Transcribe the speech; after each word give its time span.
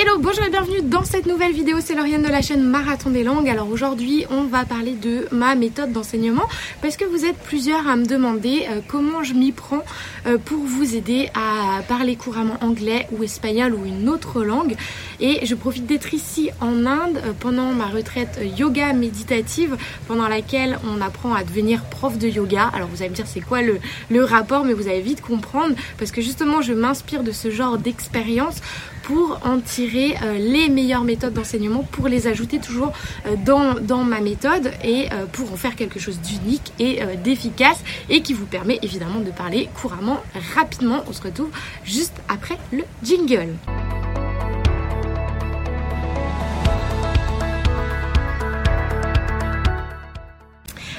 Hello, 0.00 0.16
bonjour 0.20 0.44
et 0.44 0.50
bienvenue 0.50 0.80
dans 0.80 1.02
cette 1.02 1.26
nouvelle 1.26 1.52
vidéo, 1.52 1.78
c'est 1.80 1.96
Lauriane 1.96 2.22
de 2.22 2.28
la 2.28 2.40
chaîne 2.40 2.62
Marathon 2.62 3.10
des 3.10 3.24
langues. 3.24 3.48
Alors 3.48 3.68
aujourd'hui 3.68 4.26
on 4.30 4.44
va 4.44 4.64
parler 4.64 4.92
de 4.92 5.26
ma 5.32 5.56
méthode 5.56 5.90
d'enseignement 5.90 6.44
parce 6.80 6.96
que 6.96 7.04
vous 7.04 7.24
êtes 7.24 7.36
plusieurs 7.36 7.88
à 7.88 7.96
me 7.96 8.06
demander 8.06 8.64
euh, 8.70 8.80
comment 8.86 9.24
je 9.24 9.34
m'y 9.34 9.50
prends 9.50 9.82
euh, 10.28 10.38
pour 10.38 10.58
vous 10.58 10.94
aider 10.94 11.30
à 11.34 11.82
parler 11.88 12.14
couramment 12.14 12.58
anglais 12.60 13.08
ou 13.10 13.24
espagnol 13.24 13.74
ou 13.74 13.84
une 13.86 14.08
autre 14.08 14.44
langue. 14.44 14.76
Et 15.18 15.44
je 15.44 15.56
profite 15.56 15.86
d'être 15.86 16.14
ici 16.14 16.50
en 16.60 16.86
Inde 16.86 17.16
euh, 17.16 17.32
pendant 17.36 17.72
ma 17.72 17.86
retraite 17.86 18.38
yoga 18.56 18.92
méditative 18.92 19.76
pendant 20.06 20.28
laquelle 20.28 20.78
on 20.88 21.00
apprend 21.00 21.34
à 21.34 21.42
devenir 21.42 21.82
prof 21.86 22.16
de 22.18 22.28
yoga. 22.28 22.70
Alors 22.72 22.86
vous 22.86 23.02
allez 23.02 23.10
me 23.10 23.16
dire 23.16 23.26
c'est 23.26 23.40
quoi 23.40 23.62
le, 23.62 23.80
le 24.10 24.22
rapport 24.22 24.64
mais 24.64 24.74
vous 24.74 24.86
allez 24.86 25.00
vite 25.00 25.22
comprendre 25.22 25.74
parce 25.98 26.12
que 26.12 26.20
justement 26.20 26.62
je 26.62 26.72
m'inspire 26.72 27.24
de 27.24 27.32
ce 27.32 27.50
genre 27.50 27.78
d'expérience 27.78 28.60
pour 29.08 29.40
en 29.42 29.58
tirer 29.58 30.16
euh, 30.22 30.36
les 30.36 30.68
meilleures 30.68 31.02
méthodes 31.02 31.32
d'enseignement, 31.32 31.82
pour 31.82 32.08
les 32.08 32.26
ajouter 32.26 32.58
toujours 32.58 32.92
euh, 33.26 33.36
dans, 33.80 34.04
ma 34.04 34.20
méthode 34.20 34.70
et 34.84 35.06
euh, 35.12 35.24
pour 35.32 35.50
en 35.50 35.56
faire 35.56 35.76
quelque 35.76 35.98
chose 35.98 36.20
d'unique 36.20 36.72
et 36.78 37.00
d'efficace 37.24 37.82
et 38.10 38.20
qui 38.20 38.34
vous 38.34 38.44
permet 38.44 38.78
évidemment 38.82 39.20
de 39.20 39.30
parler 39.30 39.68
couramment, 39.80 40.22
rapidement. 40.54 41.02
On 41.08 41.12
se 41.14 41.22
retrouve 41.22 41.48
juste 41.84 42.14
après 42.28 42.58
le 42.70 42.84
jingle. 43.02 43.54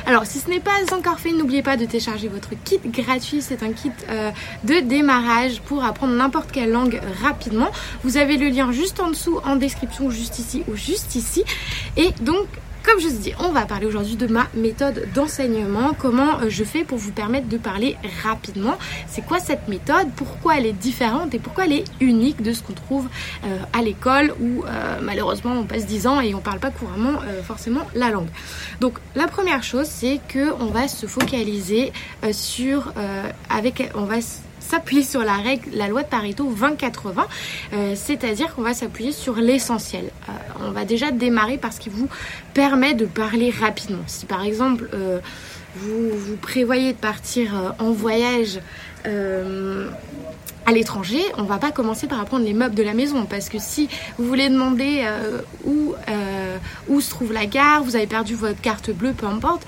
Alors 0.09 0.25
si 0.25 0.39
ce 0.39 0.49
n'est 0.49 0.59
pas 0.59 0.71
encore 0.91 1.19
fait, 1.19 1.31
n'oubliez 1.31 1.61
pas 1.61 1.77
de 1.77 1.85
télécharger 1.85 2.29
votre 2.29 2.49
kit 2.63 2.79
gratuit. 2.83 3.43
C'est 3.43 3.61
un 3.61 3.71
kit 3.71 3.91
euh, 4.09 4.31
de 4.63 4.79
démarrage 4.79 5.61
pour 5.61 5.83
apprendre 5.83 6.13
n'importe 6.15 6.51
quelle 6.51 6.71
langue 6.71 6.99
rapidement. 7.21 7.69
Vous 8.03 8.17
avez 8.17 8.37
le 8.37 8.47
lien 8.47 8.71
juste 8.71 8.99
en 8.99 9.09
dessous 9.09 9.39
en 9.45 9.55
description, 9.55 10.09
juste 10.09 10.39
ici 10.39 10.63
ou 10.67 10.75
juste 10.75 11.13
ici. 11.13 11.43
Et 11.95 12.09
donc 12.21 12.47
comme 12.89 12.99
je 12.99 13.07
vous 13.07 13.21
dis, 13.21 13.33
on 13.39 13.51
va 13.51 13.65
parler 13.65 13.85
aujourd'hui 13.85 14.15
de 14.15 14.25
ma 14.25 14.47
méthode 14.55 15.07
d'enseignement, 15.13 15.91
comment 15.97 16.39
euh, 16.39 16.49
je 16.49 16.63
fais 16.63 16.83
pour 16.83 16.97
vous 16.97 17.11
permettre 17.11 17.47
de 17.47 17.57
parler 17.57 17.95
rapidement? 18.23 18.77
C'est 19.07 19.23
quoi 19.23 19.39
cette 19.39 19.67
méthode, 19.67 20.07
pourquoi 20.15 20.57
elle 20.57 20.65
est 20.65 20.73
différente 20.73 21.35
et 21.35 21.39
pourquoi 21.39 21.65
elle 21.65 21.73
est 21.73 21.83
unique 21.99 22.41
de 22.41 22.51
ce 22.51 22.63
qu'on 22.63 22.73
trouve 22.73 23.07
euh, 23.45 23.57
à 23.73 23.83
l'école 23.83 24.33
où 24.39 24.63
euh, 24.63 24.99
malheureusement 25.03 25.51
on 25.51 25.65
passe 25.65 25.85
10 25.85 26.07
ans 26.07 26.19
et 26.19 26.33
on 26.33 26.39
parle 26.39 26.59
pas 26.59 26.71
couramment 26.71 27.19
forcément 27.43 27.85
la 27.93 28.09
langue? 28.09 28.29
Donc 28.79 28.97
la 29.15 29.27
première 29.27 29.61
chose 29.61 29.87
c'est 29.87 30.19
que 30.27 30.51
on 30.59 30.67
va 30.67 30.87
se 30.87 31.05
focaliser 31.05 31.91
sur 32.31 32.91
avec 33.49 33.91
on 33.95 34.03
va 34.03 34.21
s'appuyer 34.69 35.03
sur 35.03 35.21
la 35.23 35.33
règle, 35.33 35.67
la 35.73 35.87
loi 35.87 36.03
de 36.03 36.07
Pareto 36.07 36.47
20-80, 36.49 37.25
euh, 37.73 37.93
c'est-à-dire 37.95 38.53
qu'on 38.53 38.61
va 38.61 38.73
s'appuyer 38.75 39.11
sur 39.11 39.35
l'essentiel. 39.35 40.05
Euh, 40.05 40.31
on 40.67 40.71
va 40.71 40.85
déjà 40.85 41.09
démarrer 41.09 41.57
par 41.57 41.73
ce 41.73 41.79
qui 41.79 41.89
vous 41.89 42.07
permet 42.53 42.93
de 42.93 43.05
parler 43.05 43.49
rapidement. 43.49 44.03
Si 44.05 44.27
par 44.27 44.43
exemple 44.43 44.87
euh, 44.93 45.19
vous, 45.75 46.35
prévoyez 46.37 46.93
de 46.93 46.97
partir 46.97 47.75
en 47.79 47.91
voyage 47.91 48.59
à 49.05 50.71
l'étranger, 50.71 51.21
on 51.37 51.43
va 51.43 51.57
pas 51.57 51.71
commencer 51.71 52.05
par 52.05 52.19
apprendre 52.19 52.45
les 52.45 52.53
meubles 52.53 52.75
de 52.75 52.83
la 52.83 52.93
maison 52.93 53.25
parce 53.25 53.49
que 53.49 53.57
si 53.59 53.87
vous 54.17 54.25
voulez 54.25 54.49
demander 54.49 55.05
où 55.65 57.01
se 57.01 57.09
trouve 57.09 57.31
la 57.33 57.45
gare, 57.45 57.83
vous 57.83 57.95
avez 57.95 58.07
perdu 58.07 58.35
votre 58.35 58.59
carte 58.59 58.91
bleue, 58.91 59.13
peu 59.13 59.25
importe, 59.25 59.65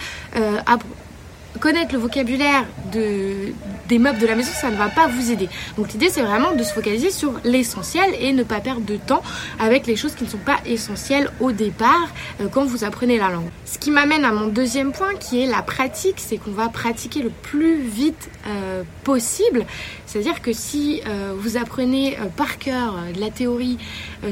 connaître 1.60 1.94
le 1.94 2.00
vocabulaire 2.00 2.66
de, 2.92 3.54
des 3.90 4.00
meubles 4.00 4.20
de 4.20 4.28
la 4.28 4.36
maison, 4.36 4.52
ça 4.54 4.72
ne 4.72 4.78
va 4.78 4.88
pas 4.88 5.08
vous 5.08 5.32
aider. 5.32 5.50
Donc 5.78 5.92
l'idée, 5.92 6.10
c'est 6.10 6.22
vraiment 6.22 6.54
de 6.54 6.64
se 6.64 6.74
focaliser 6.74 7.12
sur 7.12 7.34
l'essentiel 7.44 8.10
et 8.20 8.32
ne 8.32 8.44
pas 8.44 8.60
perdre 8.60 8.86
de 8.86 8.96
temps 8.96 9.22
avec 9.60 9.86
les 9.86 9.96
choses 9.96 10.16
qui 10.16 10.24
ne 10.24 10.30
sont 10.30 10.38
pas 10.38 10.58
essentielles 10.66 11.30
au 11.40 11.52
départ 11.52 12.08
euh, 12.40 12.48
quand 12.48 12.64
vous 12.64 12.84
apprenez 12.84 13.18
la 13.18 13.30
langue. 13.30 13.50
Ce 13.66 13.78
qui 13.78 13.92
m'amène 13.92 14.24
à 14.24 14.32
mon 14.32 14.48
deuxième 14.48 14.92
point 14.92 15.16
qui 15.16 15.42
est 15.42 15.46
la 15.46 15.62
pratique, 15.62 16.16
c'est 16.18 16.38
qu'on 16.38 16.52
va 16.52 16.70
pratiquer 16.70 17.22
le 17.22 17.30
plus 17.30 17.82
vite 17.82 18.30
euh, 18.48 18.84
possible. 19.04 19.66
C'est-à-dire 20.06 20.42
que 20.42 20.54
si 20.54 21.02
euh, 21.08 21.34
vous 21.38 21.58
apprenez 21.58 22.18
par 22.38 22.60
cœur 22.60 22.96
de 23.14 23.20
la 23.20 23.30
théorie, 23.30 23.78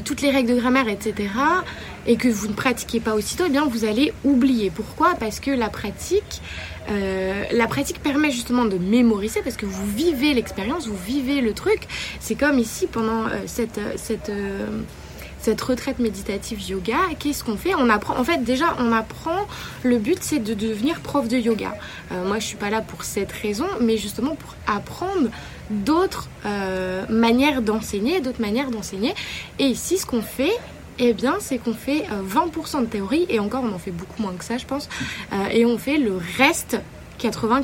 toutes 0.05 0.21
les 0.21 0.31
règles 0.31 0.55
de 0.55 0.59
grammaire, 0.59 0.87
etc., 0.87 1.29
et 2.07 2.15
que 2.15 2.27
vous 2.27 2.47
ne 2.47 2.53
pratiquez 2.53 2.99
pas 2.99 3.13
aussitôt, 3.13 3.45
eh 3.47 3.49
bien 3.49 3.65
vous 3.65 3.85
allez 3.85 4.13
oublier. 4.23 4.71
Pourquoi? 4.71 5.15
Parce 5.19 5.39
que 5.39 5.51
la 5.51 5.69
pratique, 5.69 6.41
euh, 6.89 7.43
la 7.51 7.67
pratique 7.67 8.01
permet 8.01 8.31
justement 8.31 8.65
de 8.65 8.77
mémoriser 8.77 9.41
parce 9.41 9.57
que 9.57 9.65
vous 9.65 9.85
vivez 9.87 10.33
l'expérience, 10.33 10.87
vous 10.87 10.97
vivez 10.97 11.41
le 11.41 11.53
truc. 11.53 11.87
C'est 12.19 12.35
comme 12.35 12.59
ici 12.59 12.87
pendant 12.87 13.25
euh, 13.25 13.41
cette, 13.45 13.77
euh, 14.29 14.67
cette 15.39 15.61
retraite 15.61 15.99
méditative 15.99 16.61
yoga, 16.61 16.97
qu'est-ce 17.19 17.43
qu'on 17.43 17.57
fait? 17.57 17.75
On 17.75 17.89
apprend, 17.89 18.17
en 18.17 18.23
fait 18.23 18.43
déjà 18.43 18.75
on 18.79 18.91
apprend, 18.91 19.47
le 19.83 19.97
but 19.97 20.17
c'est 20.21 20.39
de 20.39 20.53
devenir 20.53 20.99
prof 20.99 21.27
de 21.27 21.37
yoga. 21.37 21.73
moi 22.25 22.39
je 22.39 22.45
suis 22.45 22.57
pas 22.57 22.69
là 22.69 22.81
pour 22.81 23.03
cette 23.03 23.31
raison, 23.31 23.67
mais 23.79 23.97
justement 23.97 24.35
pour 24.35 24.55
apprendre 24.67 25.29
d'autres 25.69 26.27
manières 27.09 27.61
d'enseigner, 27.61 28.19
d'autres 28.19 28.41
manières 28.41 28.69
d'enseigner. 28.69 29.13
Et 29.59 29.65
ici 29.65 29.97
ce 29.97 30.05
qu'on 30.05 30.21
fait, 30.21 30.51
eh 30.99 31.13
bien, 31.13 31.37
c'est 31.39 31.57
qu'on 31.57 31.73
fait 31.73 32.05
20% 32.11 32.77
euh, 32.77 32.81
de 32.81 32.85
théorie, 32.85 33.25
et 33.29 33.39
encore, 33.39 33.63
on 33.63 33.73
en 33.73 33.79
fait 33.79 33.91
beaucoup 33.91 34.21
moins 34.21 34.33
que 34.33 34.43
ça, 34.43 34.57
je 34.57 34.65
pense, 34.65 34.89
euh, 35.33 35.47
et 35.51 35.65
on 35.65 35.77
fait 35.77 35.97
le 35.97 36.19
reste 36.37 36.79
80, 37.19 37.61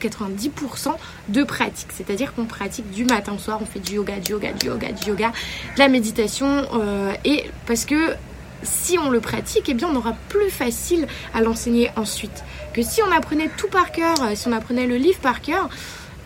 90% 0.00 0.94
de 1.28 1.42
pratique. 1.44 1.88
C'est-à-dire 1.92 2.34
qu'on 2.34 2.46
pratique 2.46 2.90
du 2.90 3.04
matin 3.04 3.32
au 3.34 3.38
soir, 3.38 3.58
on 3.60 3.66
fait 3.66 3.80
du 3.80 3.94
yoga, 3.94 4.18
du 4.18 4.32
yoga, 4.32 4.52
du 4.52 4.66
yoga, 4.66 4.92
du 4.92 5.08
yoga, 5.08 5.32
de 5.74 5.78
la 5.78 5.88
méditation. 5.88 6.64
Euh, 6.74 7.12
et 7.24 7.44
parce 7.66 7.84
que 7.84 8.14
si 8.62 8.98
on 8.98 9.08
le 9.08 9.20
pratique, 9.20 9.68
eh 9.68 9.74
bien 9.74 9.88
on 9.90 9.96
aura 9.96 10.14
plus 10.28 10.50
facile 10.50 11.06
à 11.32 11.40
l'enseigner 11.40 11.90
ensuite. 11.96 12.44
Que 12.74 12.82
si 12.82 13.02
on 13.02 13.10
apprenait 13.10 13.50
tout 13.56 13.68
par 13.68 13.90
cœur, 13.90 14.16
si 14.34 14.48
on 14.48 14.52
apprenait 14.52 14.86
le 14.86 14.96
livre 14.96 15.18
par 15.20 15.40
cœur, 15.40 15.70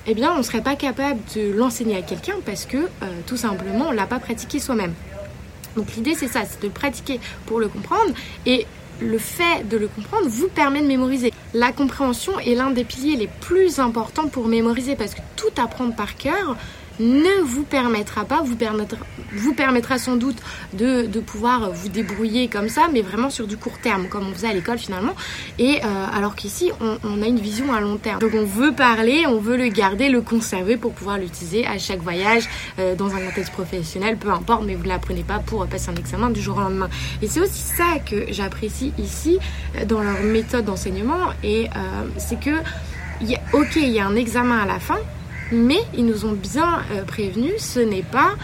eh 0.08 0.14
bien 0.14 0.32
on 0.32 0.38
ne 0.38 0.42
serait 0.42 0.60
pas 0.60 0.74
capable 0.74 1.20
de 1.36 1.52
l'enseigner 1.52 1.96
à 1.96 2.02
quelqu'un 2.02 2.34
parce 2.44 2.66
que 2.66 2.88
tout 3.26 3.36
simplement 3.36 3.86
on 3.88 3.92
l'a 3.92 4.06
pas 4.06 4.18
pratiqué 4.18 4.58
soi-même. 4.58 4.94
Donc 5.76 5.94
l'idée 5.96 6.14
c'est 6.14 6.28
ça, 6.28 6.42
c'est 6.44 6.62
de 6.62 6.68
pratiquer 6.68 7.20
pour 7.46 7.60
le 7.60 7.68
comprendre 7.68 8.12
et 8.46 8.66
le 9.00 9.18
fait 9.18 9.68
de 9.68 9.76
le 9.76 9.88
comprendre 9.88 10.28
vous 10.28 10.48
permet 10.48 10.80
de 10.80 10.86
mémoriser. 10.86 11.32
La 11.52 11.72
compréhension 11.72 12.38
est 12.38 12.54
l'un 12.54 12.70
des 12.70 12.84
piliers 12.84 13.16
les 13.16 13.28
plus 13.40 13.78
importants 13.78 14.28
pour 14.28 14.46
mémoriser 14.48 14.96
parce 14.96 15.14
que 15.14 15.20
tout 15.36 15.60
apprendre 15.60 15.94
par 15.94 16.16
cœur, 16.16 16.56
ne 17.00 17.42
vous 17.42 17.64
permettra 17.64 18.24
pas, 18.24 18.42
vous 18.42 19.54
permettra, 19.54 19.98
sans 19.98 20.16
doute 20.16 20.36
de, 20.72 21.06
pouvoir 21.20 21.70
vous 21.72 21.88
débrouiller 21.88 22.48
comme 22.48 22.68
ça, 22.68 22.88
mais 22.92 23.02
vraiment 23.02 23.30
sur 23.30 23.46
du 23.46 23.56
court 23.56 23.78
terme, 23.78 24.08
comme 24.08 24.28
on 24.28 24.34
faisait 24.34 24.48
à 24.48 24.52
l'école 24.52 24.78
finalement. 24.78 25.14
Et 25.58 25.80
euh, 25.84 26.06
alors 26.12 26.34
qu'ici, 26.36 26.70
on, 26.80 27.22
a 27.22 27.26
une 27.26 27.38
vision 27.38 27.72
à 27.72 27.80
long 27.80 27.96
terme. 27.96 28.18
Donc 28.18 28.32
on 28.34 28.44
veut 28.44 28.72
parler, 28.72 29.24
on 29.26 29.38
veut 29.38 29.56
le 29.56 29.68
garder, 29.68 30.08
le 30.08 30.20
conserver 30.20 30.76
pour 30.76 30.92
pouvoir 30.92 31.18
l'utiliser 31.18 31.66
à 31.66 31.78
chaque 31.78 32.00
voyage, 32.00 32.48
euh, 32.78 32.94
dans 32.94 33.14
un 33.14 33.20
contexte 33.20 33.52
professionnel, 33.52 34.16
peu 34.16 34.30
importe, 34.30 34.64
mais 34.64 34.74
vous 34.74 34.84
ne 34.84 34.88
l'apprenez 34.88 35.22
pas 35.22 35.38
pour 35.38 35.66
passer 35.66 35.90
un 35.90 35.96
examen 35.96 36.30
du 36.30 36.40
jour 36.40 36.56
au 36.56 36.60
lendemain. 36.60 36.88
Et 37.22 37.26
c'est 37.26 37.40
aussi 37.40 37.60
ça 37.60 37.98
que 38.04 38.26
j'apprécie 38.30 38.92
ici 38.98 39.38
euh, 39.76 39.84
dans 39.84 40.02
leur 40.02 40.20
méthode 40.20 40.64
d'enseignement, 40.64 41.32
et 41.42 41.68
c'est 42.18 42.38
que, 42.38 42.58
ok, 43.52 43.76
il 43.76 43.90
y 43.90 44.00
a 44.00 44.06
un 44.06 44.16
examen 44.16 44.58
à 44.58 44.66
la 44.66 44.78
fin, 44.78 44.98
mais 45.54 45.80
ils 45.96 46.04
nous 46.04 46.26
ont 46.26 46.32
bien 46.32 46.82
euh, 46.92 47.04
prévenu, 47.04 47.52
ce 47.58 47.80
n'est 47.80 48.02
pas 48.02 48.34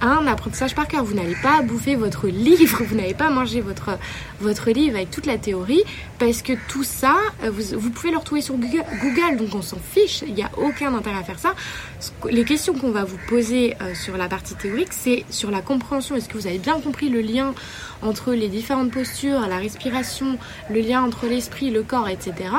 un 0.00 0.26
apprentissage 0.26 0.74
par 0.74 0.86
cœur. 0.86 1.04
Vous 1.04 1.14
n'allez 1.14 1.36
pas 1.42 1.62
bouffer 1.62 1.96
votre 1.96 2.28
livre, 2.28 2.82
vous 2.84 2.94
n'allez 2.94 3.14
pas 3.14 3.30
manger 3.30 3.60
votre, 3.60 3.98
votre 4.40 4.70
livre 4.70 4.96
avec 4.96 5.10
toute 5.10 5.26
la 5.26 5.38
théorie, 5.38 5.82
parce 6.18 6.42
que 6.42 6.52
tout 6.68 6.84
ça, 6.84 7.16
euh, 7.42 7.50
vous, 7.50 7.78
vous 7.78 7.90
pouvez 7.90 8.10
le 8.10 8.18
retrouver 8.18 8.40
sur 8.40 8.54
Google, 8.54 9.36
donc 9.38 9.54
on 9.54 9.62
s'en 9.62 9.78
fiche, 9.78 10.22
il 10.26 10.34
n'y 10.34 10.42
a 10.42 10.50
aucun 10.56 10.94
intérêt 10.94 11.18
à 11.18 11.24
faire 11.24 11.38
ça. 11.38 11.54
Les 12.30 12.44
questions 12.44 12.74
qu'on 12.74 12.90
va 12.90 13.04
vous 13.04 13.18
poser 13.28 13.74
euh, 13.80 13.94
sur 13.94 14.16
la 14.16 14.28
partie 14.28 14.54
théorique, 14.54 14.92
c'est 14.92 15.24
sur 15.30 15.50
la 15.50 15.62
compréhension. 15.62 16.16
Est-ce 16.16 16.28
que 16.28 16.38
vous 16.38 16.46
avez 16.46 16.58
bien 16.58 16.80
compris 16.80 17.08
le 17.08 17.20
lien 17.20 17.54
entre 18.02 18.32
les 18.32 18.48
différentes 18.48 18.92
postures, 18.92 19.40
la 19.40 19.56
respiration, 19.56 20.38
le 20.70 20.80
lien 20.80 21.02
entre 21.02 21.26
l'esprit, 21.26 21.70
le 21.70 21.82
corps, 21.82 22.08
etc. 22.08 22.50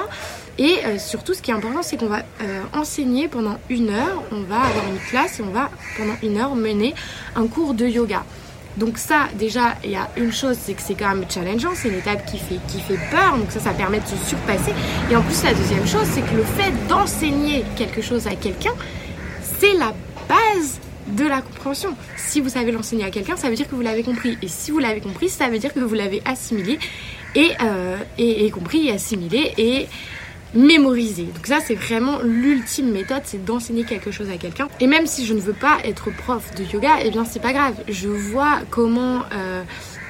Et 0.60 0.78
euh, 0.86 1.00
surtout, 1.00 1.34
ce 1.34 1.42
qui 1.42 1.50
est 1.50 1.54
important, 1.56 1.82
c'est 1.82 1.98
qu'on 1.98 2.08
va 2.08 2.22
enseigner 2.74 3.28
pendant 3.28 3.58
une 3.70 3.90
heure, 3.90 4.24
on 4.32 4.42
va 4.42 4.58
avoir 4.58 4.86
une 4.88 5.00
classe 5.10 5.40
et 5.40 5.44
on 5.44 5.50
va 5.50 5.72
pendant 5.98 6.16
une 6.22 6.38
heure 6.38 6.56
mener 6.56 6.94
un 7.36 7.48
cours 7.48 7.74
de 7.74 7.88
yoga. 7.88 8.24
Donc 8.78 8.98
ça, 8.98 9.28
déjà, 9.38 9.76
il 9.84 9.92
y 9.92 9.96
a 9.96 10.10
une 10.16 10.32
chose, 10.32 10.58
c'est 10.60 10.74
que 10.74 10.82
c'est 10.82 10.94
quand 10.94 11.10
même 11.10 11.26
challengeant, 11.30 11.72
c'est 11.76 11.90
une 11.90 11.98
étape 11.98 12.26
qui 12.26 12.38
fait, 12.38 12.60
qui 12.68 12.80
fait 12.80 13.00
peur, 13.12 13.38
donc 13.38 13.52
ça, 13.52 13.60
ça 13.60 13.72
permet 13.72 14.00
de 14.00 14.06
se 14.06 14.16
surpasser. 14.26 14.72
Et 15.12 15.16
en 15.16 15.22
plus, 15.22 15.44
la 15.44 15.54
deuxième 15.54 15.86
chose, 15.86 16.06
c'est 16.14 16.22
que 16.22 16.36
le 16.36 16.44
fait 16.44 16.72
d'enseigner 16.88 17.66
quelque 17.76 18.02
chose 18.02 18.28
à 18.28 18.36
quelqu'un, 18.36 18.74
c'est 19.60 19.74
la 19.74 19.94
base 20.30 20.80
de 21.08 21.26
la 21.26 21.42
compréhension. 21.42 21.96
Si 22.16 22.40
vous 22.40 22.50
savez 22.50 22.72
l'enseigner 22.72 23.04
à 23.04 23.10
quelqu'un, 23.10 23.36
ça 23.36 23.50
veut 23.50 23.56
dire 23.56 23.68
que 23.68 23.76
vous 23.76 23.82
l'avez 23.82 24.04
compris. 24.04 24.38
Et 24.42 24.48
si 24.48 24.72
vous 24.72 24.80
l'avez 24.80 25.02
compris, 25.02 25.28
ça 25.28 25.50
veut 25.50 25.60
dire 25.60 25.74
que 25.74 25.80
vous 25.80 25.96
l'avez 25.96 26.22
assimilé 26.24 26.80
et, 27.36 27.52
euh, 27.62 27.98
et, 28.18 28.46
et, 28.46 28.52
compris 28.52 28.88
et 28.88 28.94
assimilé. 28.94 29.54
Et 29.58 29.88
mémoriser. 30.54 31.24
Donc 31.24 31.48
ça 31.48 31.60
c'est 31.66 31.76
vraiment 31.76 32.20
l'ultime 32.24 32.92
méthode, 32.92 33.22
c'est 33.26 33.44
d'enseigner 33.44 33.84
quelque 33.84 34.12
chose 34.12 34.30
à 34.30 34.38
quelqu'un. 34.38 34.68
Et 34.80 34.88
même 34.88 35.06
si 35.06 35.26
je 35.26 35.34
ne 35.34 35.40
veux 35.40 35.54
pas 35.54 35.78
être 35.84 36.10
prof 36.12 36.54
de 36.56 36.64
yoga, 36.64 36.98
eh 37.04 37.12
bien 37.12 37.26
c'est 37.26 37.42
pas 37.42 37.54
grave. 37.54 37.76
Je 37.88 38.08
vois 38.08 38.60
comment 38.70 39.24
euh, 39.34 39.64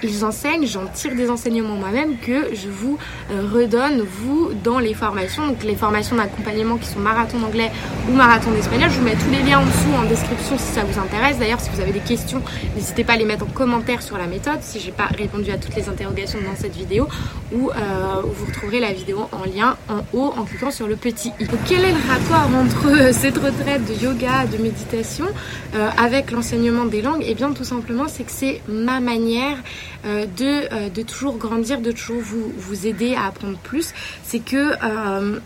ils 0.03 0.25
enseignent, 0.25 0.65
j'en 0.65 0.85
tire 0.87 1.15
des 1.15 1.29
enseignements 1.29 1.75
moi-même 1.75 2.17
que 2.17 2.53
je 2.53 2.69
vous 2.69 2.97
euh, 3.31 3.41
redonne, 3.51 4.01
vous, 4.01 4.51
dans 4.63 4.79
les 4.79 4.93
formations. 4.93 5.47
Donc 5.47 5.63
les 5.63 5.75
formations 5.75 6.15
d'accompagnement 6.15 6.77
qui 6.77 6.87
sont 6.87 6.99
marathon 6.99 7.39
d'anglais 7.39 7.71
ou 8.09 8.13
marathon 8.13 8.51
d'espagnol. 8.51 8.89
Je 8.89 8.99
vous 8.99 9.05
mets 9.05 9.15
tous 9.15 9.29
les 9.31 9.41
liens 9.43 9.59
en 9.59 9.65
dessous 9.65 9.93
en 9.97 10.07
description 10.07 10.57
si 10.57 10.73
ça 10.73 10.83
vous 10.83 10.99
intéresse. 10.99 11.37
D'ailleurs, 11.37 11.59
si 11.59 11.69
vous 11.69 11.81
avez 11.81 11.91
des 11.91 11.99
questions, 11.99 12.41
n'hésitez 12.75 13.03
pas 13.03 13.13
à 13.13 13.17
les 13.17 13.25
mettre 13.25 13.43
en 13.43 13.49
commentaire 13.49 14.01
sur 14.01 14.17
la 14.17 14.27
méthode 14.27 14.59
si 14.61 14.79
j'ai 14.79 14.91
pas 14.91 15.07
répondu 15.17 15.51
à 15.51 15.57
toutes 15.57 15.75
les 15.75 15.89
interrogations 15.89 16.39
dans 16.41 16.55
cette 16.55 16.75
vidéo 16.75 17.07
ou 17.51 17.69
euh, 17.69 18.21
vous 18.23 18.45
retrouverez 18.45 18.79
la 18.79 18.93
vidéo 18.93 19.27
en 19.31 19.45
lien 19.45 19.75
en 19.89 20.03
haut 20.13 20.33
en 20.37 20.43
cliquant 20.43 20.71
sur 20.71 20.87
le 20.87 20.95
petit 20.95 21.31
i. 21.39 21.45
Donc, 21.45 21.59
quel 21.67 21.83
est 21.83 21.91
le 21.91 22.07
rapport 22.07 22.49
entre 22.55 23.13
cette 23.13 23.37
retraite 23.37 23.85
de 23.85 24.03
yoga, 24.03 24.45
de 24.45 24.57
méditation 24.61 25.25
euh, 25.75 25.89
avec 25.97 26.31
l'enseignement 26.31 26.85
des 26.85 27.01
langues? 27.01 27.23
Eh 27.25 27.35
bien 27.35 27.51
tout 27.51 27.63
simplement, 27.63 28.05
c'est 28.07 28.23
que 28.23 28.31
c'est 28.31 28.61
ma 28.67 28.99
manière 28.99 29.57
euh, 30.05 30.25
de, 30.25 30.73
euh, 30.73 30.89
de, 30.89 31.01
toujours 31.01 31.37
grandir, 31.37 31.81
de 31.81 31.91
toujours 31.91 32.21
vous, 32.21 32.53
vous 32.57 32.87
aider 32.87 33.15
à 33.15 33.25
apprendre 33.25 33.57
plus. 33.57 33.93
C'est 34.23 34.39
que 34.39 34.73
euh, 34.81 35.39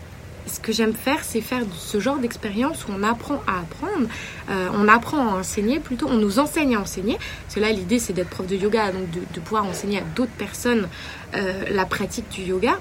ce 0.46 0.60
que 0.60 0.72
j'aime 0.72 0.94
faire, 0.94 1.24
c'est 1.24 1.40
faire 1.40 1.62
ce 1.76 1.98
genre 1.98 2.18
d'expérience 2.18 2.86
où 2.86 2.92
on 2.96 3.02
apprend 3.02 3.42
à 3.46 3.60
apprendre, 3.60 4.06
on 4.48 4.88
apprend 4.88 5.26
à 5.26 5.38
enseigner, 5.38 5.80
plutôt 5.80 6.06
on 6.06 6.18
nous 6.18 6.38
enseigne 6.38 6.76
à 6.76 6.80
enseigner. 6.80 7.16
Là, 7.56 7.70
l'idée, 7.70 7.98
c'est 7.98 8.12
d'être 8.12 8.28
prof 8.28 8.46
de 8.46 8.54
yoga, 8.54 8.92
donc 8.92 9.10
de, 9.10 9.40
pouvoir 9.40 9.64
enseigner 9.64 10.00
à 10.00 10.02
d'autres 10.14 10.36
personnes 10.36 10.86
la 11.32 11.86
pratique 11.86 12.28
du 12.28 12.42
yoga. 12.42 12.78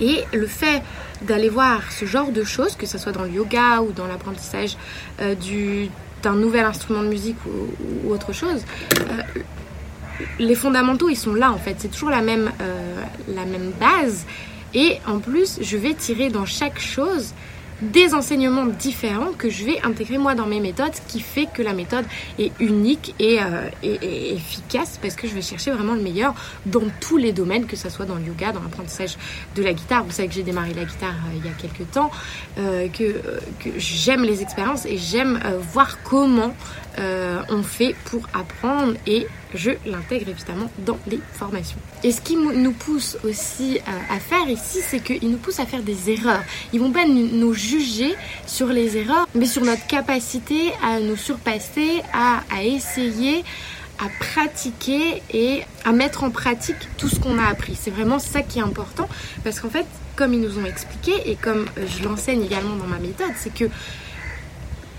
Et 0.00 0.24
le 0.32 0.46
fait 0.46 0.82
d'aller 1.20 1.50
voir 1.50 1.92
ce 1.92 2.06
genre 2.06 2.32
de 2.32 2.42
choses, 2.42 2.74
que 2.74 2.86
ce 2.86 2.96
soit 2.96 3.12
dans 3.12 3.24
le 3.24 3.32
yoga 3.32 3.82
ou 3.82 3.92
dans 3.92 4.06
l'apprentissage 4.06 4.78
d'un 5.18 6.34
nouvel 6.34 6.64
instrument 6.64 7.02
de 7.02 7.08
musique 7.08 7.36
ou 7.44 8.10
autre 8.10 8.32
chose, 8.32 8.64
les 10.38 10.54
fondamentaux, 10.54 11.08
ils 11.08 11.16
sont 11.16 11.34
là 11.34 11.52
en 11.52 11.58
fait. 11.58 11.76
C'est 11.78 11.90
toujours 11.90 12.10
la 12.10 12.22
même, 12.22 12.50
euh, 12.60 13.02
la 13.28 13.44
même 13.44 13.72
base. 13.78 14.26
Et 14.74 14.98
en 15.06 15.18
plus, 15.18 15.58
je 15.62 15.76
vais 15.76 15.94
tirer 15.94 16.28
dans 16.28 16.44
chaque 16.46 16.78
chose 16.78 17.32
des 17.82 18.14
enseignements 18.14 18.66
différents 18.66 19.32
que 19.36 19.50
je 19.50 19.64
vais 19.64 19.80
intégrer 19.82 20.18
moi 20.18 20.34
dans 20.34 20.46
mes 20.46 20.60
méthodes, 20.60 20.94
ce 20.94 21.12
qui 21.12 21.20
fait 21.20 21.46
que 21.52 21.62
la 21.62 21.72
méthode 21.72 22.04
est 22.38 22.52
unique 22.60 23.14
et, 23.18 23.38
euh, 23.40 23.68
efficace 23.82 24.98
parce 25.00 25.14
que 25.14 25.28
je 25.28 25.34
vais 25.34 25.42
chercher 25.42 25.70
vraiment 25.70 25.94
le 25.94 26.02
meilleur 26.02 26.34
dans 26.64 26.84
tous 27.00 27.16
les 27.16 27.32
domaines, 27.32 27.66
que 27.66 27.76
ce 27.76 27.88
soit 27.90 28.06
dans 28.06 28.16
le 28.16 28.24
yoga, 28.24 28.52
dans 28.52 28.62
l'apprentissage 28.62 29.16
de 29.54 29.62
la 29.62 29.72
guitare. 29.72 30.04
Vous 30.04 30.12
savez 30.12 30.28
que 30.28 30.34
j'ai 30.34 30.42
démarré 30.42 30.72
la 30.74 30.84
guitare 30.84 31.10
euh, 31.10 31.36
il 31.36 31.44
y 31.44 31.48
a 31.48 31.52
quelques 31.52 31.90
temps, 31.90 32.10
que, 32.56 33.20
que 33.62 33.70
j'aime 33.76 34.22
les 34.22 34.42
expériences 34.42 34.86
et 34.86 34.96
j'aime 34.96 35.40
voir 35.72 35.98
comment 36.02 36.54
on 36.98 37.62
fait 37.62 37.94
pour 38.06 38.26
apprendre 38.32 38.94
et 39.06 39.26
je 39.54 39.70
l'intègre 39.86 40.28
évidemment 40.30 40.70
dans 40.78 40.98
les 41.06 41.20
formations. 41.32 41.78
Et 42.04 42.12
ce 42.12 42.20
qui 42.20 42.36
nous 42.36 42.72
pousse 42.72 43.16
aussi 43.24 43.78
euh, 43.78 44.14
à 44.14 44.20
faire 44.20 44.48
ici, 44.48 44.78
c'est 44.86 45.00
qu'ils 45.00 45.30
nous 45.30 45.38
poussent 45.38 45.60
à 45.60 45.66
faire 45.66 45.82
des 45.82 46.10
erreurs. 46.10 46.42
Ils 46.72 46.80
vont 46.80 46.92
pas 46.92 47.06
nous 47.06 47.54
juger 47.66 48.14
sur 48.46 48.68
les 48.68 48.96
erreurs, 48.96 49.28
mais 49.34 49.46
sur 49.46 49.64
notre 49.64 49.86
capacité 49.86 50.72
à 50.82 51.00
nous 51.00 51.16
surpasser, 51.16 52.02
à, 52.12 52.42
essayer 52.62 53.44
à 53.98 54.08
pratiquer 54.20 55.22
et 55.32 55.62
à 55.84 55.92
mettre 55.92 56.22
en 56.24 56.30
pratique 56.30 56.76
tout 56.98 57.08
ce 57.08 57.18
qu'on 57.18 57.38
a 57.38 57.46
appris. 57.46 57.74
C'est 57.74 57.90
vraiment 57.90 58.18
ça 58.18 58.42
qui 58.42 58.58
est 58.58 58.62
important 58.62 59.08
parce 59.42 59.60
qu'en 59.60 59.70
fait, 59.70 59.86
comme 60.16 60.32
ils 60.34 60.40
nous 60.40 60.58
ont 60.58 60.64
expliqué 60.64 61.12
et 61.30 61.34
comme 61.34 61.66
je 61.76 62.04
l'enseigne 62.04 62.42
également 62.42 62.76
dans 62.76 62.86
ma 62.86 62.98
méthode, 62.98 63.32
c'est 63.36 63.52
que 63.52 63.64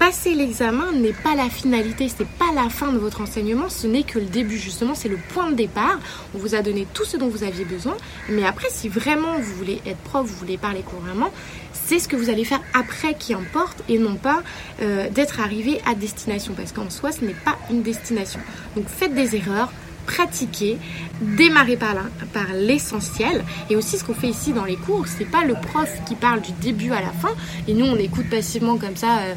passer 0.08 0.36
l'examen 0.36 0.94
n'est 0.94 1.12
pas 1.12 1.36
la 1.36 1.50
finalité, 1.50 2.08
c'est 2.08 2.26
pas 2.26 2.54
la 2.56 2.70
fin 2.70 2.94
de 2.94 2.98
votre 2.98 3.20
enseignement, 3.20 3.68
ce 3.68 3.88
n'est 3.88 4.04
que 4.04 4.20
le 4.20 4.26
début 4.26 4.58
justement, 4.58 4.96
c'est 4.96 5.10
le 5.10 5.18
point 5.18 5.52
de 5.52 5.56
départ. 5.56 6.00
On 6.34 6.38
vous 6.38 6.56
a 6.56 6.62
donné 6.62 6.88
tout 6.94 7.04
ce 7.04 7.18
dont 7.18 7.28
vous 7.28 7.44
aviez 7.44 7.66
besoin, 7.66 7.98
mais 8.30 8.46
après 8.46 8.70
si 8.70 8.88
vraiment 8.88 9.38
vous 9.38 9.54
voulez 9.56 9.82
être 9.86 9.98
prof, 9.98 10.26
vous 10.26 10.34
voulez 10.38 10.58
parler 10.58 10.80
couramment, 10.82 11.30
c'est 11.74 12.00
ce 12.00 12.08
que 12.08 12.16
vous 12.16 12.30
allez 12.30 12.46
faire 12.46 12.62
après 12.74 13.16
qui 13.16 13.34
importe 13.34 13.84
et 13.90 14.00
non 14.00 14.16
pas 14.16 14.44
euh, 14.82 15.10
d'être 15.10 15.42
arrivé 15.42 15.82
à 15.86 15.94
destination 15.94 16.54
parce 16.56 16.72
qu'en 16.72 16.90
soi 16.90 17.12
ce 17.12 17.26
n'est 17.26 17.36
pas 17.44 17.58
une 17.70 17.82
destination. 17.82 18.40
Donc 18.78 18.88
faites 18.88 19.14
des 19.14 19.36
erreurs, 19.36 19.74
pratiquez, 20.06 20.78
démarrez 21.20 21.76
par, 21.76 21.96
par 22.32 22.54
l'essentiel. 22.54 23.44
Et 23.70 23.76
aussi 23.76 23.98
ce 23.98 24.06
qu'on 24.06 24.14
fait 24.14 24.30
ici 24.30 24.54
dans 24.54 24.64
les 24.64 24.78
cours, 24.78 25.06
c'est 25.06 25.30
pas 25.30 25.44
le 25.44 25.56
prof 25.56 25.90
qui 26.08 26.16
parle 26.16 26.40
du 26.40 26.54
début 26.62 26.94
à 26.94 27.02
la 27.02 27.12
fin 27.12 27.36
et 27.68 27.74
nous 27.74 27.86
on 27.86 27.98
écoute 27.98 28.30
passivement 28.30 28.78
comme 28.78 28.96
ça. 28.96 29.18
Euh, 29.18 29.34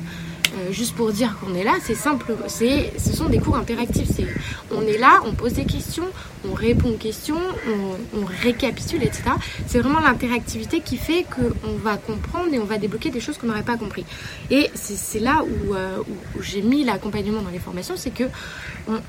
euh, 0.53 0.73
juste 0.73 0.95
pour 0.95 1.13
dire 1.13 1.37
qu'on 1.39 1.55
est 1.55 1.65
là, 1.65 1.75
c'est 1.83 1.95
simple, 1.95 2.35
c'est, 2.47 2.93
ce 2.99 3.13
sont 3.13 3.29
des 3.29 3.39
cours 3.39 3.57
interactifs. 3.57 4.09
C'est, 4.15 4.27
on 4.73 4.83
est 4.83 4.99
là, 4.99 5.21
on 5.25 5.33
pose 5.33 5.53
des 5.53 5.65
questions, 5.65 6.07
on 6.49 6.55
répond 6.55 6.91
aux 6.91 6.97
questions, 6.97 7.41
on, 8.15 8.25
récapitule, 8.43 9.03
etc. 9.03 9.23
C'est 9.67 9.81
vraiment 9.81 10.01
l'interactivité 10.01 10.81
qui 10.81 10.97
fait 10.97 11.25
qu'on 11.25 11.75
va 11.83 11.97
comprendre 11.97 12.53
et 12.53 12.59
on 12.59 12.65
va 12.65 12.79
débloquer 12.79 13.11
des 13.11 13.21
choses 13.21 13.39
qu'on 13.39 13.49
n'aurait 13.49 13.63
pas 13.63 13.77
compris. 13.77 14.05
Et 14.51 14.71
c'est, 14.75 15.19
là 15.19 15.43
euh, 15.75 15.99
où, 15.99 16.43
j'ai 16.43 16.63
mis 16.63 16.85
l'accompagnement 16.85 17.43
dans 17.43 17.51
les 17.51 17.59
formations, 17.59 17.97
c'est 17.97 18.11
que 18.11 18.25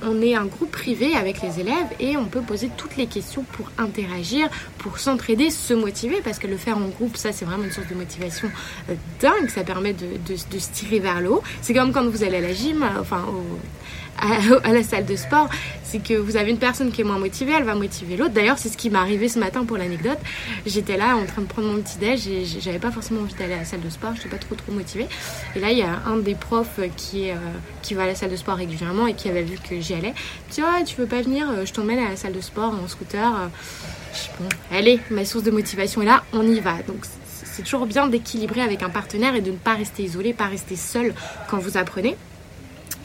on, 0.03 0.21
est 0.21 0.35
un 0.35 0.45
groupe 0.45 0.71
privé 0.71 1.15
avec 1.15 1.41
les 1.41 1.59
élèves 1.59 1.87
et 1.99 2.17
on 2.17 2.25
peut 2.25 2.41
poser 2.41 2.69
toutes 2.77 2.97
les 2.97 3.07
questions 3.07 3.44
pour 3.53 3.71
interagir, 3.77 4.49
pour 4.77 4.99
s'entraider, 4.99 5.49
se 5.49 5.73
motiver, 5.73 6.21
parce 6.23 6.39
que 6.39 6.47
le 6.47 6.57
faire 6.57 6.77
en 6.77 6.87
groupe, 6.87 7.17
ça 7.17 7.31
c'est 7.31 7.45
vraiment 7.45 7.63
une 7.63 7.71
source 7.71 7.87
de 7.87 7.95
motivation 7.95 8.49
euh, 8.89 8.95
dingue, 9.19 9.49
ça 9.49 9.63
permet 9.63 9.94
de, 9.94 10.35
se 10.35 10.69
tirer 10.71 10.99
vers 10.99 11.21
le 11.21 11.31
C'est 11.62 11.74
comme 11.74 11.92
quand 11.92 12.07
vous 12.07 12.24
allez 12.24 12.38
à 12.38 12.42
la 12.42 12.54
gym, 12.54 12.86
enfin 13.00 13.24
au, 13.28 13.60
à, 14.63 14.72
la 14.72 14.83
salle 14.83 15.06
de 15.06 15.16
sport, 15.16 15.50
c'est 15.83 16.00
que 16.00 16.13
vous 16.13 16.38
avez 16.38 16.51
une 16.51 16.60
personne 16.60 16.92
qui 16.92 17.01
est 17.01 17.04
moins 17.04 17.18
motivée, 17.18 17.54
elle 17.57 17.63
va 17.63 17.75
motiver 17.75 18.18
l'autre. 18.18 18.33
D'ailleurs, 18.33 18.57
c'est 18.57 18.69
ce 18.69 18.78
qui 18.78 18.89
m'est 18.89 19.00
arrivé 19.00 19.28
ce 19.28 19.39
matin 19.39 19.66
pour 19.66 19.78
l'anecdote. 19.78 20.19
J'étais 20.66 20.95
là 20.95 21.16
en 21.16 21.25
train 21.25 21.42
de 21.42 21.48
prendre 21.48 21.69
mon 21.69 21.81
petit 21.81 21.98
déj 21.98 22.28
et 22.28 22.45
j'avais 22.45 22.80
pas 22.80 22.92
forcément 22.92 23.22
envie 23.22 23.33
d'aller 23.33 23.54
à 23.54 23.60
la 23.60 23.66
salle 23.66 23.81
de 23.81 23.89
sport, 23.89 24.12
je 24.13 24.18
n'étais 24.18 24.30
pas 24.30 24.38
trop 24.38 24.56
trop 24.56 24.72
motivée. 24.72 25.07
Et 25.56 25.60
là, 25.60 25.72
il 25.72 25.78
y 25.80 25.83
a 25.83 26.01
un 26.06 26.18
des 26.18 26.36
profs 26.36 26.80
qui, 26.95 27.31
euh, 27.31 27.36
va 27.95 28.04
à 28.04 28.07
la 28.07 28.16
salle 28.16 28.31
de 28.31 28.36
sport 28.36 28.56
régulièrement 28.56 29.07
et 29.07 29.13
qui 29.16 29.28
avait 29.28 29.44
vu 29.44 29.57
que 29.57 29.80
j'y 29.81 29.94
allais. 29.94 30.13
Vois, 30.57 30.83
tu 30.86 30.95
veux 30.95 31.07
pas 31.07 31.22
venir? 31.22 31.50
Euh, 31.50 31.66
Je 31.66 31.74
t'emmène 31.74 32.00
à 32.00 32.10
la 32.10 32.16
salle 32.16 32.33
de 32.33 32.42
sport 32.42 32.74
en 32.74 32.88
scooter. 32.88 33.28
Euh. 33.28 33.48
Bon, 34.39 34.50
allez, 34.72 35.00
ma 35.10 35.25
source 35.25 35.44
de 35.44 35.51
motivation 35.51 36.01
est 36.01 36.06
là, 36.06 36.24
on 36.31 36.44
y 36.44 36.60
va. 36.60 36.75
Donc 36.88 37.06
c'est 37.61 37.69
toujours 37.69 37.85
bien 37.85 38.07
d'équilibrer 38.07 38.61
avec 38.61 38.81
un 38.81 38.89
partenaire 38.89 39.35
et 39.35 39.41
de 39.41 39.51
ne 39.51 39.55
pas 39.55 39.75
rester 39.75 40.01
isolé, 40.01 40.33
pas 40.33 40.47
rester 40.47 40.75
seul 40.75 41.13
quand 41.47 41.59
vous 41.59 41.77
apprenez. 41.77 42.17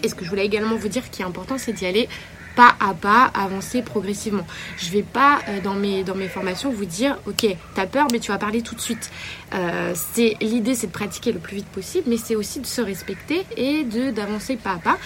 Et 0.03 0.09
ce 0.09 0.15
que 0.15 0.25
je 0.25 0.31
voulais 0.31 0.47
également 0.47 0.77
vous 0.77 0.89
dire 0.89 1.11
qui 1.11 1.21
est 1.21 1.27
important, 1.27 1.59
c'est 1.59 1.75
d'y 1.75 1.85
aller 1.85 2.09
pas 2.55 2.75
à 2.81 2.95
pas, 2.95 3.31
avancer 3.35 3.83
progressivement. 3.83 4.47
Je 4.79 4.91
vais 4.91 5.03
pas 5.03 5.41
euh, 5.49 5.61
dans 5.61 5.75
mes 5.75 6.05
dans 6.05 6.15
mes 6.15 6.29
formations 6.29 6.71
vous 6.71 6.87
dire 6.87 7.19
ok 7.27 7.55
t'as 7.75 7.85
peur 7.85 8.07
mais 8.11 8.19
tu 8.19 8.33
vas 8.33 8.39
parler 8.39 8.63
tout 8.63 8.75
de 8.75 8.81
suite. 8.81 9.11
Euh, 9.53 9.93
l'idée 10.41 10.75
c'est 10.75 10.87
de 10.87 10.93
pratiquer 10.93 11.33
le 11.33 11.39
plus 11.39 11.57
vite 11.57 11.69
possible, 11.69 12.07
mais 12.09 12.17
c'est 12.17 12.35
aussi 12.35 12.61
de 12.61 12.67
se 12.67 12.81
respecter 12.81 13.45
et 13.59 13.85
d'avancer 13.85 14.57
pas 14.57 14.73
à 14.73 14.79
pas. 14.79 14.99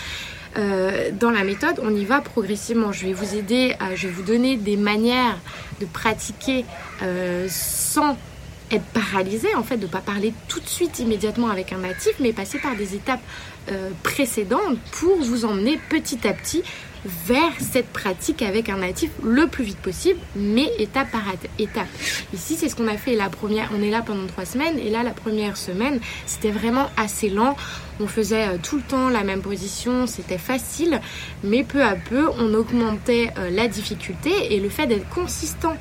Euh, 0.58 1.10
dans 1.12 1.30
la 1.32 1.42
méthode, 1.42 1.80
on 1.82 1.92
y 1.92 2.04
va 2.04 2.20
progressivement. 2.20 2.92
Je 2.92 3.06
vais 3.06 3.12
vous 3.12 3.34
aider, 3.34 3.74
je 3.96 4.06
vais 4.06 4.12
vous 4.12 4.22
donner 4.22 4.56
des 4.56 4.76
manières 4.76 5.38
de 5.80 5.86
pratiquer 5.86 6.64
sans 7.48 8.16
être 8.70 8.84
paralysé, 8.86 9.54
en 9.54 9.62
fait, 9.62 9.76
de 9.76 9.86
ne 9.86 9.90
pas 9.90 10.00
parler 10.00 10.32
tout 10.48 10.60
de 10.60 10.68
suite 10.68 10.98
immédiatement 10.98 11.48
avec 11.48 11.72
un 11.72 11.78
natif, 11.78 12.12
mais 12.20 12.32
passer 12.32 12.58
par 12.58 12.76
des 12.76 12.94
étapes 12.94 13.20
euh, 13.70 13.90
précédentes 14.02 14.78
pour 14.92 15.16
vous 15.22 15.44
emmener 15.44 15.78
petit 15.88 16.26
à 16.26 16.32
petit 16.32 16.62
vers 17.04 17.52
cette 17.58 17.88
pratique 17.88 18.42
avec 18.42 18.68
un 18.68 18.78
natif 18.78 19.10
le 19.22 19.46
plus 19.46 19.64
vite 19.64 19.78
possible, 19.78 20.18
mais 20.36 20.70
étape 20.78 21.10
par 21.10 21.22
étape. 21.58 21.88
Ici, 22.34 22.56
c'est 22.56 22.68
ce 22.68 22.76
qu'on 22.76 22.88
a 22.88 22.96
fait 22.96 23.14
la 23.14 23.28
première. 23.28 23.70
On 23.76 23.82
est 23.82 23.90
là 23.90 24.02
pendant 24.02 24.26
trois 24.26 24.44
semaines, 24.44 24.78
et 24.78 24.90
là, 24.90 25.02
la 25.02 25.12
première 25.12 25.56
semaine, 25.56 26.00
c'était 26.26 26.50
vraiment 26.50 26.90
assez 26.96 27.30
lent. 27.30 27.56
On 28.00 28.06
faisait 28.06 28.48
euh, 28.48 28.56
tout 28.62 28.76
le 28.76 28.82
temps 28.82 29.08
la 29.08 29.24
même 29.24 29.42
position, 29.42 30.06
c'était 30.06 30.38
facile, 30.38 31.00
mais 31.42 31.64
peu 31.64 31.82
à 31.82 31.94
peu, 31.94 32.28
on 32.38 32.54
augmentait 32.54 33.30
euh, 33.38 33.50
la 33.50 33.68
difficulté 33.68 34.54
et 34.54 34.60
le 34.60 34.68
fait 34.68 34.86
d'être 34.86 35.08
consistant 35.08 35.76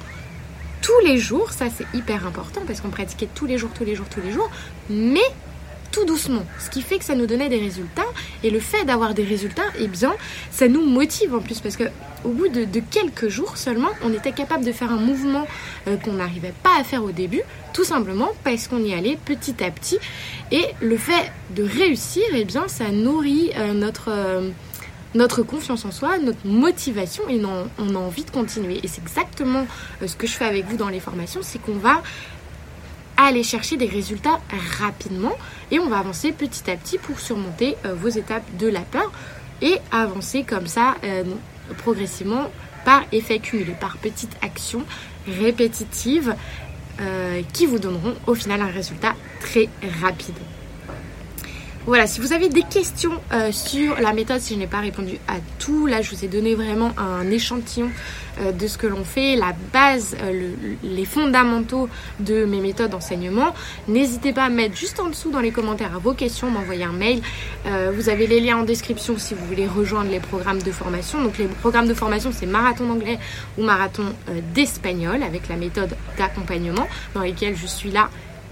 tous 0.82 1.00
les 1.06 1.18
jours, 1.18 1.52
ça 1.52 1.66
c'est 1.70 1.86
hyper 1.94 2.26
important 2.26 2.62
parce 2.66 2.82
qu'on 2.82 2.90
pratiquait 2.90 3.30
tous 3.34 3.46
les 3.46 3.58
jours, 3.58 3.70
tous 3.74 3.86
les 3.86 3.96
jours, 3.96 4.08
tous 4.10 4.22
les 4.22 4.32
jours, 4.32 4.50
mais 4.90 5.20
tout 5.92 6.06
doucement, 6.06 6.46
ce 6.60 6.70
qui 6.70 6.82
fait 6.82 7.00
que 7.00 7.06
ça 7.06 7.16
nous 7.16 7.26
donnait 7.26 7.50
des 7.50 7.58
résultats 7.58 8.06
et 8.44 8.50
le 8.50 8.60
fait 8.60 8.86
d'avoir 8.86 9.14
des 9.14 9.24
résultats, 9.24 9.66
eh 9.80 9.88
bien, 9.88 10.14
ça 10.52 10.68
nous 10.68 10.84
motive 10.86 11.34
en 11.34 11.40
plus 11.40 11.60
parce 11.60 11.76
que 11.76 11.86
au 12.24 12.30
bout 12.30 12.48
de, 12.50 12.66
quelques 12.92 13.30
jours 13.30 13.58
seulement, 13.58 13.90
on 14.04 14.14
était 14.14 14.32
capable 14.32 14.66
de 14.66 14.72
faire 14.72 14.92
un 14.92 14.98
mouvement 14.98 15.48
euh, 15.88 15.96
qu'on 15.98 16.14
n'arrivait 16.14 16.54
pas 16.64 16.78
à 16.80 16.84
faire 16.84 17.04
au 17.04 17.12
début, 17.12 17.42
tout 17.74 17.84
simplement 17.84 18.30
parce 18.44 18.68
qu'on 18.68 18.84
y 18.84 18.94
allait 18.94 19.18
petit 19.24 19.64
à 19.64 19.72
petit. 19.72 20.00
Et 20.52 20.66
le 20.82 20.98
fait 20.98 21.32
de 21.56 21.64
réussir, 21.64 22.24
eh 22.34 22.44
bien, 22.46 22.68
ça 22.68 22.90
nourrit 22.92 23.52
euh, 23.58 23.74
notre 23.74 24.10
euh, 24.10 24.50
notre 25.16 25.42
confiance 25.44 25.86
en 25.86 25.92
soi, 25.92 26.18
notre 26.20 26.46
motivation 26.46 27.24
et 27.30 27.42
on, 27.44 27.96
a 27.96 27.98
envie 27.98 28.24
de 28.24 28.32
continuer. 28.32 28.80
Et 28.84 28.88
c'est 28.88 29.02
exactement 29.02 29.66
euh, 30.02 30.08
ce 30.08 30.16
que 30.16 30.28
je 30.28 30.34
fais 30.34 30.46
avec 30.46 30.66
vous 30.66 30.78
dans 30.78 30.90
les 30.90 31.00
formations, 31.00 31.42
c'est 31.44 31.60
qu'on 31.60 31.78
va 31.78 32.02
aller 33.18 33.44
chercher 33.44 33.76
des 33.76 33.88
résultats 33.88 34.40
rapidement 34.80 35.36
et 35.72 35.80
on 35.80 35.88
va 35.88 36.00
avancer 36.00 36.32
petit 36.32 36.70
à 36.72 36.78
petit 36.78 36.98
pour 36.98 37.20
surmonter 37.20 37.76
vos 37.84 38.08
étapes 38.08 38.46
de 38.58 38.68
la 38.68 38.80
peur 38.80 39.12
et 39.62 39.76
avancer 39.92 40.44
comme 40.44 40.68
ça 40.68 40.96
progressivement 41.80 42.50
par 42.86 43.04
effet 43.12 43.40
cumulé, 43.40 43.76
par 43.78 43.98
petites 43.98 44.38
actions 44.42 44.86
répétitives 45.28 46.34
qui 47.52 47.66
vous 47.66 47.78
donneront 47.78 48.16
au 48.26 48.36
final 48.36 48.62
un 48.62 48.72
résultat 48.72 49.16
très 49.42 49.68
rapide. 50.02 50.36
Voilà, 51.86 52.08
si 52.08 52.20
vous 52.20 52.34
avez 52.34 52.50
des 52.50 52.62
questions 52.62 53.14
euh, 53.32 53.52
sur 53.52 54.00
la 54.00 54.12
méthode, 54.14 54.42
si 54.42 54.54
je 54.54 54.60
n'ai 54.60 54.68
pas 54.68 54.82
répondu 54.82 55.18
à 55.28 55.36
tout, 55.60 55.88
là 55.88 56.02
je 56.02 56.12
vous 56.12 56.26
ai 56.26 56.28
donné 56.28 56.54
vraiment 56.54 56.92
un 56.98 57.32
échantillon 57.32 57.90
euh, 58.42 58.52
de 58.52 58.68
ce 58.68 58.78
que 58.78 58.86
l'on 58.86 59.06
fait, 59.06 59.36
la 59.38 59.56
base, 59.74 60.16
euh, 60.22 60.52
les 60.84 61.06
fondamentaux 61.06 61.88
de 62.20 62.44
mes 62.44 62.60
méthodes 62.60 62.92
d'enseignement. 62.92 63.56
N'hésitez 63.88 64.34
pas 64.34 64.44
à 64.44 64.50
mettre 64.50 64.76
juste 64.76 65.00
en 65.00 65.08
dessous 65.08 65.32
dans 65.32 65.40
les 65.40 65.52
commentaires 65.52 65.98
vos 66.00 66.14
questions, 66.14 66.52
m'envoyer 66.52 66.84
un 66.84 66.92
mail. 66.92 67.22
vous 67.94 68.10
avez 68.10 68.28
les 68.28 68.40
liens 68.40 68.58
en 68.58 68.64
description 68.64 69.18
si 69.18 69.34
vous 69.34 69.46
voulez 69.46 69.66
rejoindre 69.66 70.12
les 70.12 70.20
programmes 70.20 70.62
de 70.62 70.72
formation. 70.72 71.24
Donc 71.24 71.38
les 71.38 71.48
programmes 71.48 71.88
de 71.88 71.94
formation, 71.94 72.32
c'est 72.32 72.46
marathon 72.46 72.88
d'anglais 72.88 73.18
ou 73.58 73.64
marathon 73.64 74.14
d'espagnol 74.54 75.24
avec 75.24 75.48
la 75.48 75.56
méthode 75.56 75.96
d'accompagnement 76.18 76.88
dans 77.14 77.22
lesquels 77.22 77.56
je 77.56 77.68
suis 77.68 77.92
là 77.92 78.10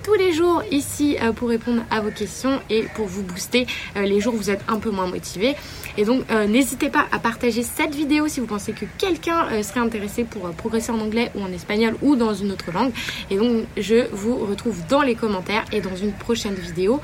tous 0.07 0.13
les 0.13 0.31
jours 0.31 0.63
ici 0.71 1.17
euh, 1.21 1.33
pour 1.33 1.49
répondre 1.49 1.83
à 1.91 1.99
vos 1.99 2.11
questions 2.11 2.61
et 2.69 2.83
pour 2.95 3.07
vous 3.07 3.23
booster 3.23 3.67
euh, 3.97 4.03
les 4.03 4.21
jours 4.21 4.35
où 4.35 4.37
vous 4.37 4.49
êtes 4.49 4.61
un 4.69 4.79
peu 4.79 4.89
moins 4.89 5.05
motivé. 5.05 5.53
Et 5.97 6.05
donc 6.05 6.23
euh, 6.31 6.47
n'hésitez 6.47 6.87
pas 6.87 7.07
à 7.11 7.19
partager 7.19 7.61
cette 7.61 7.93
vidéo 7.93 8.29
si 8.29 8.39
vous 8.39 8.45
pensez 8.45 8.71
que 8.71 8.85
quelqu'un 8.97 9.61
serait 9.63 9.81
intéressé 9.81 10.23
pour 10.23 10.49
progresser 10.51 10.93
en 10.93 11.01
anglais 11.01 11.29
ou 11.35 11.41
en 11.41 11.51
espagnol 11.51 11.97
ou 12.01 12.15
dans 12.15 12.33
une 12.33 12.53
autre 12.53 12.71
langue. 12.71 12.93
Et 13.29 13.35
donc 13.35 13.65
je 13.75 14.07
vous 14.13 14.37
retrouve 14.37 14.79
dans 14.87 15.01
les 15.01 15.15
commentaires 15.15 15.65
et 15.73 15.81
dans 15.81 15.95
une 15.97 16.13
prochaine 16.13 16.55
vidéo. 16.55 17.01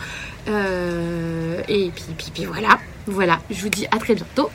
et 0.48 1.92
puis, 1.94 2.06
puis, 2.18 2.32
puis 2.34 2.46
voilà, 2.46 2.80
voilà, 3.06 3.42
je 3.52 3.62
vous 3.62 3.70
dis 3.70 3.86
à 3.92 3.98
très 3.98 4.16
bientôt 4.16 4.50